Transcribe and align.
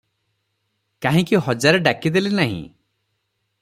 କାହିଁକି 1.07 1.43
ହଜାରେ 1.49 1.85
ଡାକିଦେଲି 1.91 2.35
ନାହିଁ? 2.43 2.61